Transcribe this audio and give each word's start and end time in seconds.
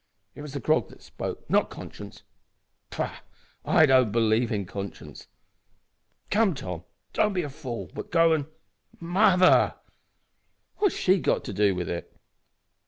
It 0.33 0.41
was 0.41 0.53
the 0.53 0.59
grog 0.59 0.89
that 0.89 1.03
spoke, 1.03 1.47
not 1.47 1.69
conscience. 1.69 2.23
Pooh! 2.89 3.11
I 3.63 3.85
don't 3.85 4.11
believe 4.11 4.51
in 4.51 4.65
conscience. 4.65 5.27
Come, 6.31 6.55
Tom, 6.55 6.85
don't 7.13 7.33
be 7.33 7.43
a 7.43 7.49
fool, 7.51 7.91
but 7.93 8.09
go 8.09 8.33
and 8.33 8.47
Mother! 8.99 9.75
What 10.77 10.91
has 10.93 10.99
she 10.99 11.19
got 11.19 11.43
to 11.43 11.53
do 11.53 11.75
with 11.75 11.87
it? 11.87 12.19